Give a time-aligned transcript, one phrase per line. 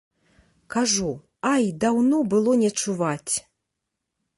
[0.75, 1.11] Кажу,
[1.53, 3.33] ай, даўно было не чуваць.